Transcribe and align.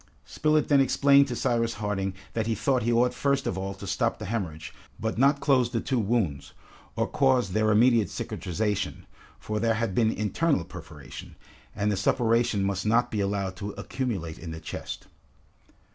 Spilett 0.25 0.67
then 0.67 0.81
explained 0.81 1.27
to 1.27 1.35
Cyrus 1.35 1.75
Harding 1.75 2.15
that 2.33 2.47
he 2.47 2.55
thought 2.55 2.81
he 2.81 2.91
ought 2.91 3.13
first 3.13 3.45
of 3.45 3.55
all 3.55 3.75
to 3.75 3.85
stop 3.85 4.17
the 4.17 4.25
hemorrhage, 4.25 4.73
but 4.99 5.19
not 5.19 5.39
close 5.39 5.69
the 5.69 5.79
two 5.79 5.99
wounds, 5.99 6.53
or 6.95 7.05
cause 7.05 7.51
their 7.51 7.69
immediate 7.69 8.07
cicatrization, 8.09 9.05
for 9.37 9.59
there 9.59 9.75
had 9.75 9.93
been 9.93 10.09
internal 10.09 10.63
perforation, 10.65 11.35
and 11.75 11.91
the 11.91 11.97
suppuration 11.97 12.63
must 12.63 12.83
not 12.83 13.11
be 13.11 13.19
allowed 13.19 13.55
to 13.57 13.73
accumulate 13.73 14.39
in 14.39 14.49
the 14.49 14.59
chest. 14.59 15.05